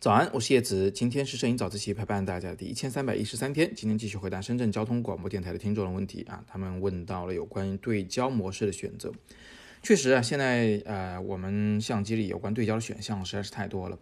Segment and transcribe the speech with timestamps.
[0.00, 3.70] 早安，我是叶子，今天是摄影早自习陪伴大家的第一千三百一十三天。
[3.74, 9.12] 今天继续回答深圳交通广播电台的听众的问题啊，他们问到了有关于对焦模式的选择。
[9.82, 13.98] 确实啊，现在呃，我们相机里有关对焦的选项实在是太多了，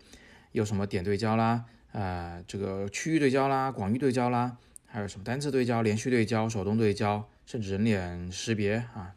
[0.52, 4.56] 有什么点对焦啦，呃，这个区域对焦啦，广域对焦啦，
[4.86, 9.16] 还有什么单次对焦、连续对焦、手动对焦，甚至人脸识别啊。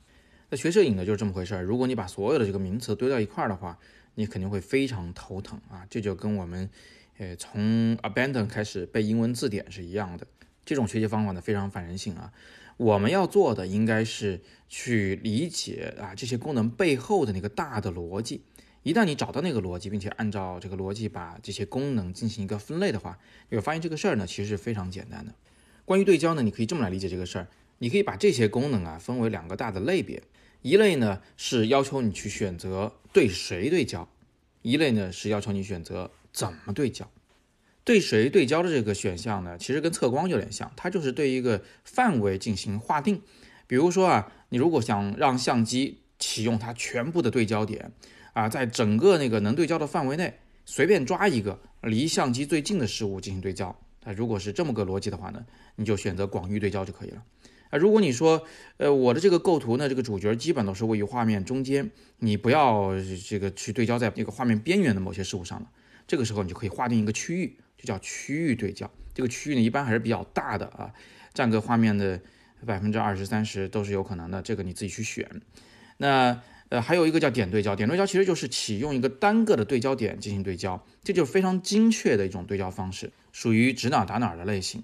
[0.49, 3.77] 那学摄影的就是这么回事儿，如果你把所有的这个名词堆到一块儿的话。
[4.15, 5.85] 你肯定会非常头疼啊！
[5.89, 6.69] 这就跟我们，
[7.17, 10.27] 呃，从 abandon 开始背英文字典是一样的。
[10.65, 12.31] 这种学习方法呢，非常反人性啊！
[12.77, 18.43] 我们要做的应该是去理解啊这些功能背后的那个大的逻辑。
[18.83, 23.17] 一旦你找到那个逻辑，并且按照这个逻辑把这些功能进行一个分类的话，
[23.49, 25.33] 你会发现这个事儿呢，其实是非常简单的。
[25.85, 30.23] 关于对焦呢，你可以这么来理解这个事儿：你可以把这些功能啊分为两个大的类别。
[30.61, 34.07] 一类呢是要求你去选择对谁对焦，
[34.61, 37.09] 一类呢是要求你选择怎么对焦。
[37.83, 43.21] 对谁对焦的这个选项呢，其实跟测光有点像，它就是对一个范围进行划定。
[43.65, 47.91] 比如说啊，你如果想让相机启用它全部的对焦点
[48.33, 53.75] 啊，在整个那个能对焦的范围内，随便抓一个离相机最近的事物进行对焦。
[54.03, 55.43] 啊，如果是这么个逻辑的话呢，
[55.75, 57.23] 你就选择广域对焦就可以了。
[57.71, 58.45] 啊，如果你说，
[58.77, 62.91] 呃，我的这个构图呢，这个主角基本都是位于画面中间，你不要
[63.27, 65.67] 这个去对焦在那个画面边缘的某些事物上了，
[66.05, 68.91] 这个时候你就可以划定一个区域，就叫区域对焦。
[69.13, 70.93] 这个区域呢，一般还是比较大的啊，
[71.33, 72.19] 占个画面的
[72.65, 75.27] 百分之二十三十都是有可能的，这个你自己去选。
[75.97, 84.83] 那呃，还有一个叫点对焦，点对焦其实就是启用一个单个的对焦点进行对焦，这就是非常精确的一种对焦方式，属于指哪打哪的类型。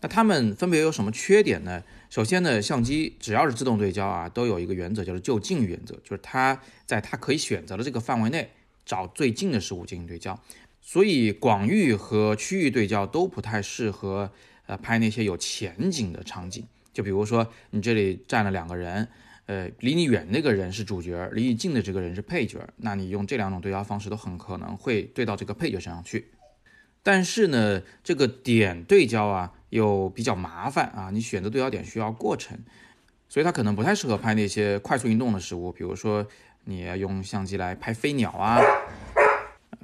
[0.00, 1.80] 那它们分别有什么缺点呢？
[2.12, 8.50] 首先呢，相机只要是自动对焦啊，都有一个原则，叫做就近原则，就是它在它可以选择的这个范围内
[8.84, 10.38] 找最近的事物进行对焦。
[10.82, 14.30] 所以广域和区域对焦都不太适合
[14.66, 16.62] 呃拍那些有前景的场景。
[16.92, 19.08] 就比如说你这里站了两个人，
[19.46, 26.26] 呃，离你远那个人是主角，离你近的这个人是配角，那你用这两种对焦方式都很可能会对到这个配角身上去。
[27.02, 29.54] 但是呢，这个点对焦啊。
[29.72, 32.58] 又比较麻烦啊，你选择对焦点需要过程，
[33.26, 36.26] 所以它可能不太适合拍那些快速运动的食物，比如说
[36.64, 38.60] 你要用相机来拍飞鸟啊，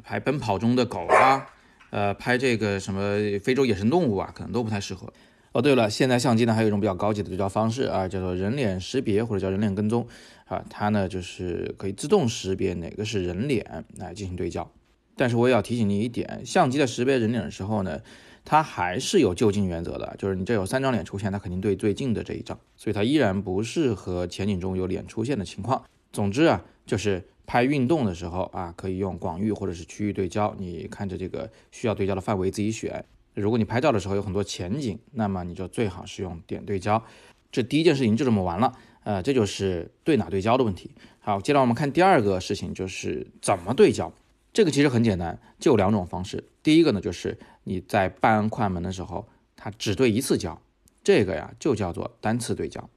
[0.04, 1.46] 拍奔跑中的狗啊，
[1.88, 5.10] 呃，拍这个什么非洲野生动物啊，可能都不太适合。
[5.52, 10.06] 哦，对了，现在相机呢还有一种比较高级的对焦方式啊，叫做人脸识别或者叫人脸跟踪
[10.44, 14.70] 啊，它呢就是可以自动识别哪个是人脸来进行对焦。
[15.18, 18.00] 但是我也要提醒你一点，相机在识别人脸的时候呢，
[18.44, 25.84] 它还是有就近原则的，就是你这有三张脸出现，它肯定对最近的这一张，所以它依然不适合前景中有脸出现的情况。
[26.12, 33.04] 总之啊，就是拍运动的时候啊，可以用广域或者是区域对焦，你看着这个需要对焦的范围自己选。
[33.34, 37.02] 如果你拍照的时候有很多前景，那么你就最好是用点对焦。
[37.50, 38.72] 这第一件事情就这么完了，
[39.04, 40.90] 呃，这就是对哪对焦的问题。
[41.20, 44.12] 好，接着我们看第二个事情，就是怎么对焦。
[44.58, 46.42] 这个其实很简单，就两种方式。
[46.64, 49.24] 第一个呢，就是你在半按快门的时候，
[49.54, 50.60] 它只对一次焦，
[51.04, 52.90] 这个呀就叫做单次对焦。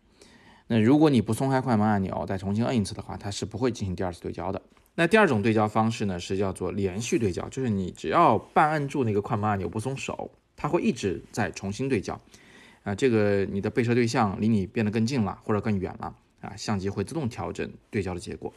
[0.65, 4.59] 那如果你不松开快门按钮，再重新摁一次的话，它是不会进行第二次对焦的。
[4.95, 12.19] 那第二种对焦方式呢，是叫做连续对焦，就是你只要半按住那个快门按钮不松手，它会一直在重新对焦。
[12.81, 18.51] 啊，这个你的被摄对象离你变得更近了或者更远了啊，相机会自动调整对焦的结果。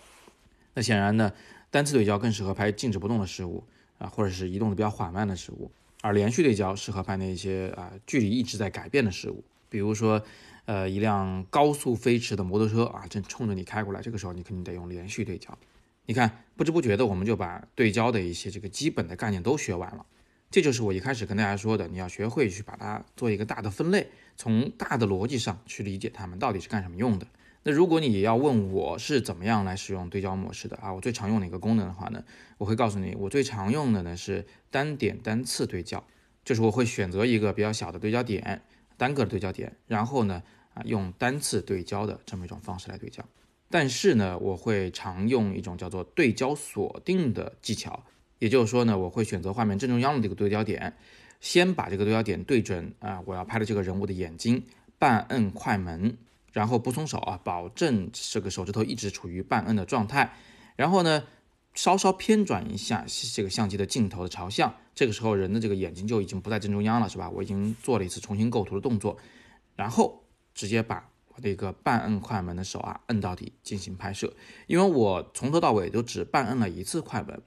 [0.75, 1.33] 那显然呢。
[1.71, 3.65] 单次对焦更适合拍静止不动的事物
[3.99, 5.69] 啊，或者是移动的比较缓慢的事物，
[6.03, 10.23] 而连续对焦适合拍那些啊距离一直在改变的事物，比如说，
[10.67, 15.59] 呃，一辆高速飞驰的摩托车啊正冲着你开过来，这个时候你肯定得用连续对焦。
[16.07, 20.07] 你看，不知不觉的我们就把对焦的一些这个基本的概念都学完了，
[20.53, 24.07] 这就是我一开始跟大家说的，你要学会去把它做一个大的分类，
[24.37, 27.27] 从大的逻辑上去理解它们到底是干什么用的。
[27.67, 32.23] 那如果你要问我是怎么样来使用对焦模式的啊，我最常用的一个功能的话呢，
[32.59, 36.05] 我会告诉你，我最常用的呢是单点单次对焦，
[36.45, 38.61] 就是我会选择一个比较小的对焦点，
[38.99, 40.43] 单个的对焦点，然后呢
[40.75, 43.25] 啊用单次对焦的这么一种方式来对焦。
[43.71, 48.05] 但是呢，我会常用一种叫做对焦锁定的技巧，
[48.41, 50.93] 也就是说呢，我会选择画面正中央的这个对焦点，
[51.41, 54.63] 先把这个对焦点对准啊我要拍的这个人物的眼睛，
[54.99, 56.19] 半摁快门。
[56.55, 60.35] 然后不松手啊，保证这个手指头一直处于半摁的状态。
[60.77, 61.25] 然后呢，
[61.75, 63.05] 稍稍偏转一下
[63.35, 67.29] 这个相机的镜头的朝向，这个时候人的这个眼睛就已经不在正中央了，是吧？
[67.29, 69.19] 我已经做了一次重新构图的动作，
[69.75, 70.25] 然后
[70.55, 74.33] 直接把我的一个半摁快门的手啊摁到底进行拍摄。
[74.69, 77.43] 因为我从头到尾都只半摁了一次快门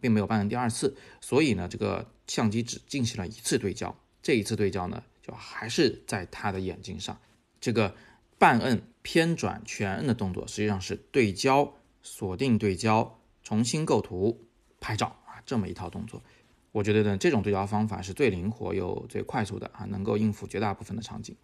[0.00, 3.96] 并没有办第二次，所以呢，这个相机只进行了一次对焦。
[4.20, 7.16] 这一次对焦呢，就还是在他的眼睛上。
[7.60, 7.94] 这个
[8.38, 14.46] 半摁、偏转、全摁的动作，实际上是对焦、锁定对焦、重新构图、
[14.80, 16.22] 拍照啊，这么一套动作。
[16.70, 21.34] 我觉得呢，这种对焦方法是最灵活又最快速的啊，能够应付绝大部分的场景。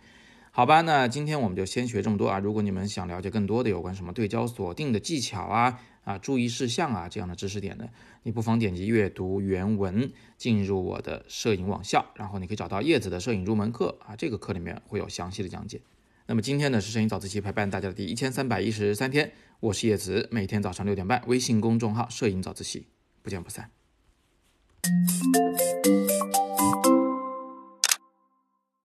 [0.53, 2.39] 好吧，那今天我们就先学这么多啊。
[2.39, 7.89] 如果你们想了解更多的有关什么对焦锁定的技巧啊啊注意事项啊这样的知识点呢，
[8.23, 15.81] 你不妨点击阅读原文进入我的摄影网校，然后你可以找到叶子的摄影入门课啊，这个课里面会有详细的讲解。
[16.27, 19.31] 那么今天呢是摄影早自习陪伴大家的第一千三百一十三天，
[19.61, 22.87] 我是叶子，每天早上六点半，微信公众号摄影早自习，
[23.23, 23.71] 不见不散。